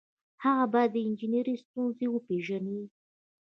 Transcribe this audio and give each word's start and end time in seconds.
هغه 0.43 0.65
باید 0.73 0.91
د 0.93 0.97
انجنیری 1.07 1.55
ستونزې 1.63 2.07
وپيژني. 2.09 2.79